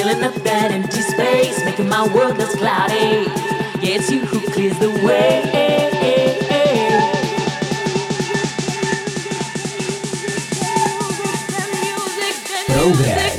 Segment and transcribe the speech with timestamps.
[0.00, 3.28] filling up that empty space, making my world less cloudy.
[3.84, 5.42] Yeah, it's you who clears the way.
[12.66, 13.29] Progress.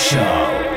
[0.00, 0.69] Show.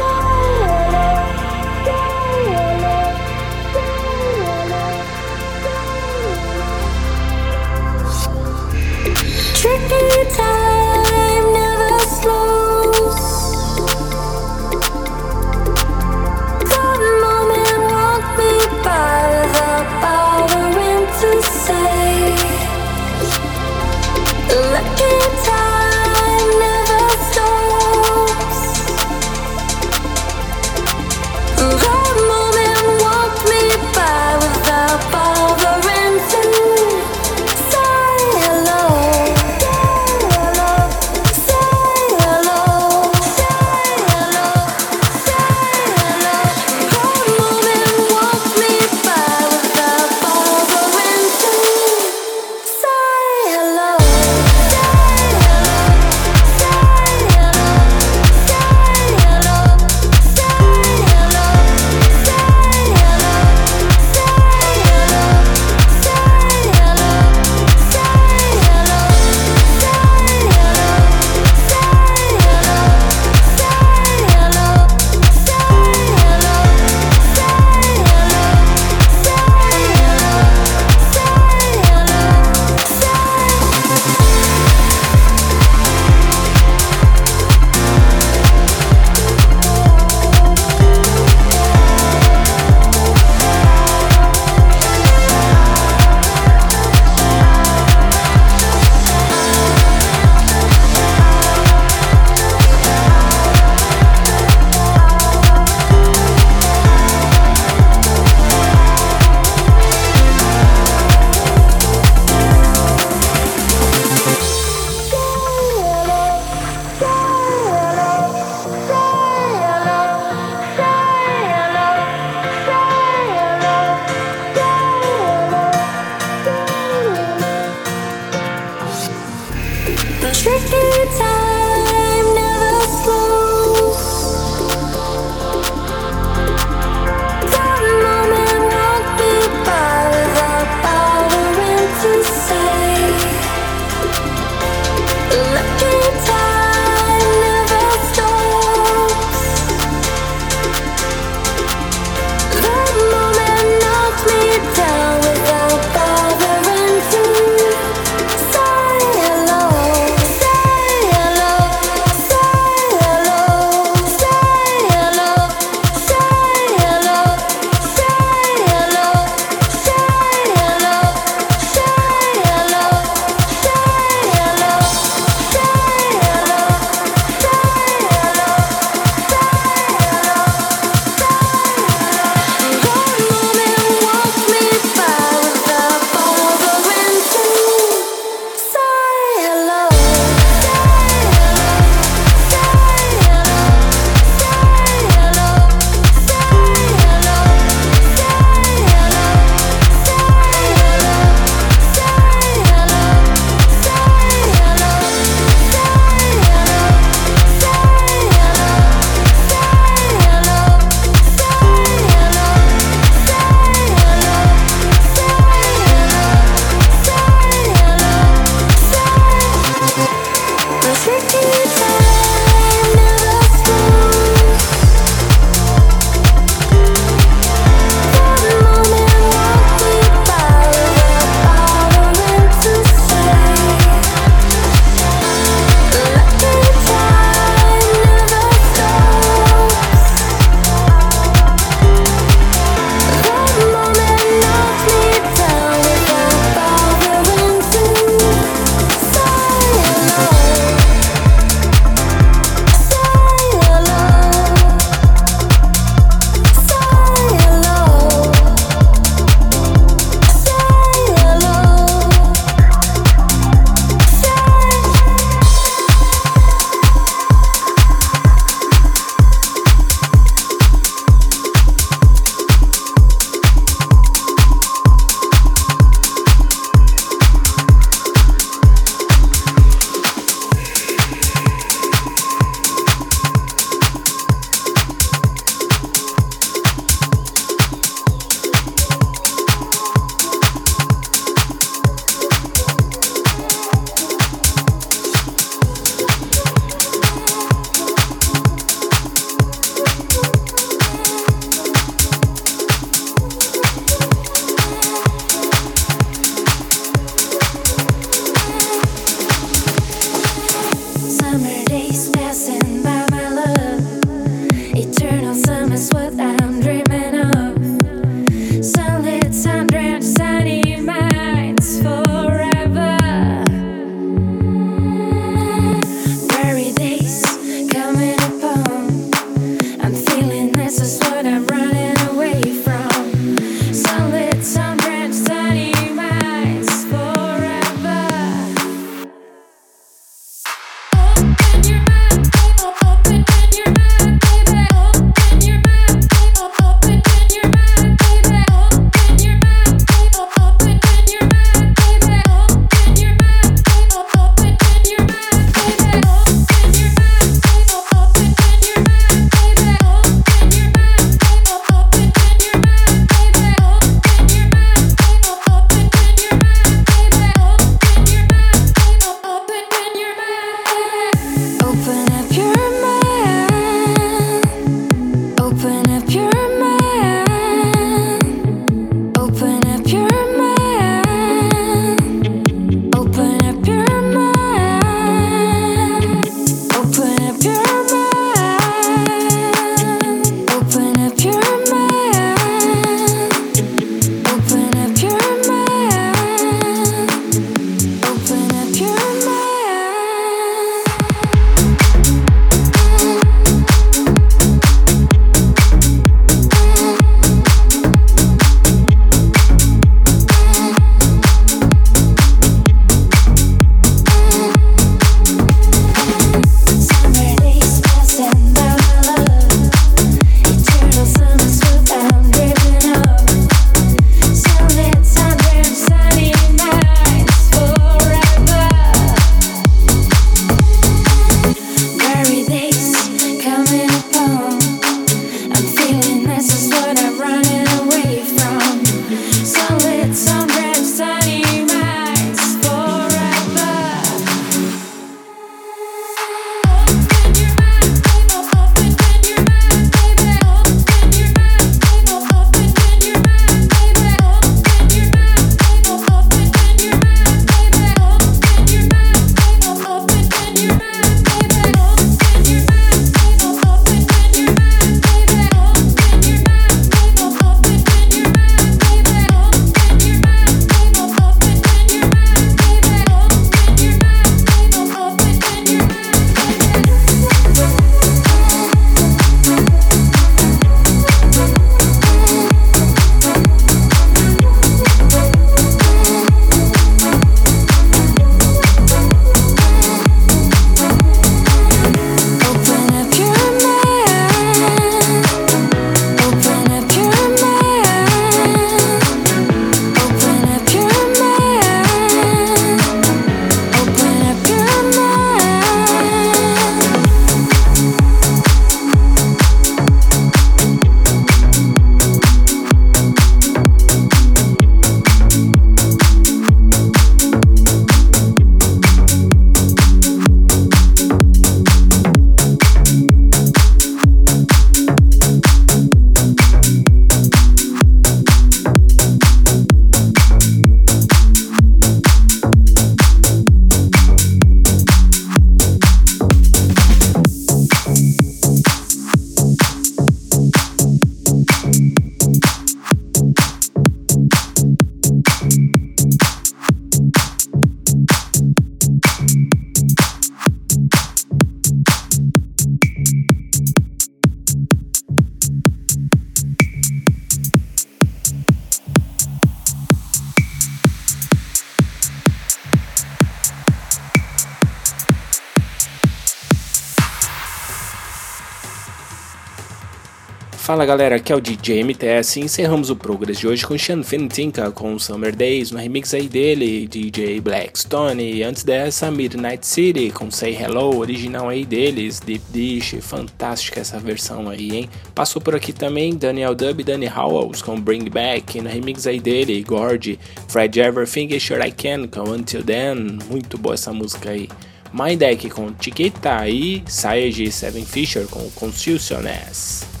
[570.71, 574.01] Fala galera, aqui é o DJ MTS e encerramos o Progress de hoje com Sean
[574.03, 580.31] Fintinka com Summer Days, no remix aí dele, DJ Blackstone, antes dessa Midnight City com
[580.31, 584.89] Say Hello, original aí deles, Deep Dish, fantástica essa versão aí, hein?
[585.13, 589.19] Passou por aqui também Daniel Dub e Danny Howells com Bring Back, no remix aí
[589.19, 590.17] dele, Gordy,
[590.47, 594.47] Fred Everything Sure I Can com Until Then, muito boa essa música aí.
[594.93, 600.00] My Deck com Chiquita e Saeji Seven Fisher com Constitutioness.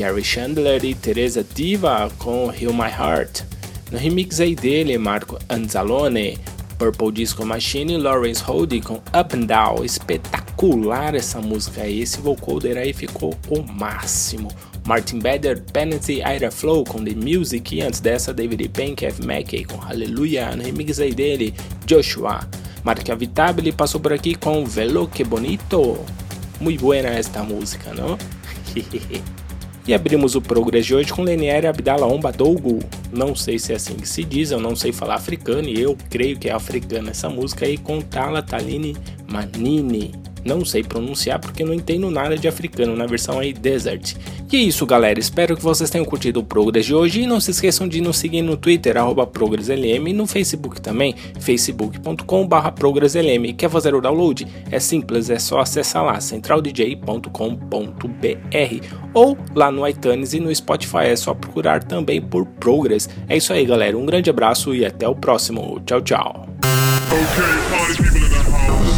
[0.00, 3.42] Gary Chandler e Teresa Diva com Heal My Heart.
[3.92, 6.38] No remix aí dele, Marco Anzalone,
[6.78, 9.84] Purple Disco Machine e Lawrence Holdy com Up and Down.
[9.84, 14.48] Espetacular essa música aí, esse vocoder aí ficou o máximo.
[14.86, 19.66] Martin Bader, Penalty, Ira Flow com The Music e antes dessa David Payne, Kev Mackey
[19.66, 20.56] com Hallelujah.
[20.56, 22.40] No remix aí dele, Joshua.
[22.82, 25.98] Mark Avitabile passou por aqui com Velo Que Bonito.
[26.58, 28.16] Muito buena esta música, não?
[29.86, 32.80] E abrimos o Progress de hoje com Leniere Abdallah Ombadougo.
[33.12, 35.96] Não sei se é assim que se diz, eu não sei falar africano e eu
[36.08, 38.96] creio que é africana essa música aí com Tala Taline
[39.30, 40.12] Manini.
[40.44, 44.16] Não sei pronunciar porque não entendo nada de africano na versão aí Desert.
[44.50, 45.20] E é isso, galera.
[45.20, 48.16] Espero que vocês tenham curtido o Progress de hoje e não se esqueçam de nos
[48.18, 48.96] seguir no Twitter
[49.32, 53.54] @progresslm e no Facebook também, facebook.com/progresslm.
[53.56, 54.46] Quer fazer o download?
[54.70, 61.04] É simples, é só acessar lá centraldj.com.br ou lá no iTunes e no Spotify.
[61.04, 63.08] É só procurar também por Progress.
[63.28, 63.96] É isso aí, galera.
[63.96, 65.80] Um grande abraço e até o próximo.
[65.86, 66.48] Tchau, tchau.